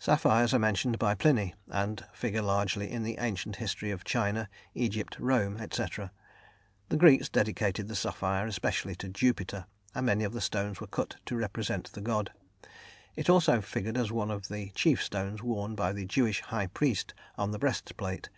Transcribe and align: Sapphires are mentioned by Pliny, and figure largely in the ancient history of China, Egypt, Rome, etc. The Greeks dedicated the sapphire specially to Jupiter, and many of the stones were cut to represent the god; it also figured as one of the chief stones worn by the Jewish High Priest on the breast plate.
Sapphires 0.00 0.52
are 0.52 0.58
mentioned 0.58 0.98
by 0.98 1.14
Pliny, 1.14 1.54
and 1.68 2.04
figure 2.12 2.42
largely 2.42 2.90
in 2.90 3.04
the 3.04 3.16
ancient 3.18 3.54
history 3.62 3.92
of 3.92 4.02
China, 4.02 4.48
Egypt, 4.74 5.16
Rome, 5.20 5.58
etc. 5.58 6.10
The 6.88 6.96
Greeks 6.96 7.28
dedicated 7.28 7.86
the 7.86 7.94
sapphire 7.94 8.50
specially 8.50 8.96
to 8.96 9.08
Jupiter, 9.08 9.66
and 9.94 10.06
many 10.06 10.24
of 10.24 10.32
the 10.32 10.40
stones 10.40 10.80
were 10.80 10.88
cut 10.88 11.14
to 11.26 11.36
represent 11.36 11.92
the 11.92 12.00
god; 12.00 12.32
it 13.14 13.30
also 13.30 13.60
figured 13.60 13.96
as 13.96 14.10
one 14.10 14.32
of 14.32 14.48
the 14.48 14.70
chief 14.70 15.00
stones 15.00 15.44
worn 15.44 15.76
by 15.76 15.92
the 15.92 16.06
Jewish 16.06 16.40
High 16.40 16.66
Priest 16.66 17.14
on 17.36 17.52
the 17.52 17.58
breast 17.60 17.96
plate. 17.96 18.30